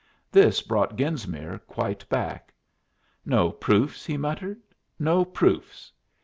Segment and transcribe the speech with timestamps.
[0.31, 2.55] This brought Genesmere quite back.
[3.23, 4.59] "No proofs!" he muttered.
[4.97, 5.91] "No proofs!"